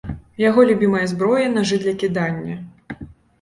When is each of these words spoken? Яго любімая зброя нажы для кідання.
Яго 0.43 0.63
любімая 0.69 1.03
зброя 1.11 1.45
нажы 1.59 1.79
для 1.85 1.93
кідання. 2.05 2.57